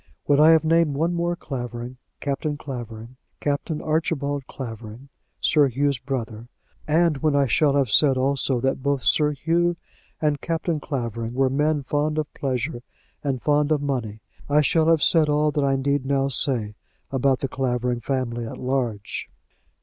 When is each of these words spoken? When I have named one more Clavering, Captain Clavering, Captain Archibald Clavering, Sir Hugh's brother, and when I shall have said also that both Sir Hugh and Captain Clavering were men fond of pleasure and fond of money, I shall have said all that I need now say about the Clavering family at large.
When 0.25 0.39
I 0.39 0.49
have 0.49 0.63
named 0.63 0.95
one 0.95 1.13
more 1.13 1.35
Clavering, 1.35 1.97
Captain 2.21 2.57
Clavering, 2.57 3.17
Captain 3.39 3.79
Archibald 3.83 4.47
Clavering, 4.47 5.09
Sir 5.39 5.67
Hugh's 5.69 5.99
brother, 5.99 6.47
and 6.87 7.17
when 7.17 7.35
I 7.35 7.45
shall 7.45 7.75
have 7.75 7.91
said 7.91 8.17
also 8.17 8.59
that 8.61 8.81
both 8.81 9.03
Sir 9.03 9.33
Hugh 9.33 9.77
and 10.19 10.41
Captain 10.41 10.79
Clavering 10.79 11.35
were 11.35 11.51
men 11.51 11.83
fond 11.83 12.17
of 12.17 12.33
pleasure 12.33 12.81
and 13.23 13.43
fond 13.43 13.71
of 13.71 13.79
money, 13.83 14.21
I 14.49 14.61
shall 14.61 14.87
have 14.87 15.03
said 15.03 15.29
all 15.29 15.51
that 15.51 15.63
I 15.63 15.75
need 15.75 16.03
now 16.03 16.29
say 16.29 16.73
about 17.11 17.41
the 17.41 17.47
Clavering 17.47 17.99
family 17.99 18.47
at 18.47 18.57
large. 18.57 19.29